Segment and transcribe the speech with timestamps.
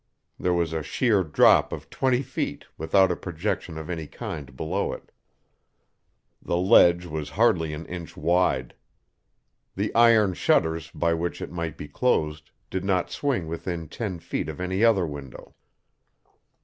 [0.39, 4.93] There was a sheer drop of twenty feet, without a projection of any kind below
[4.93, 5.11] it.
[6.41, 8.73] The ledge was hardly an inch wide.
[9.75, 14.49] The iron shutters by which it might be closed did not swing within ten feet
[14.49, 15.53] of any other window.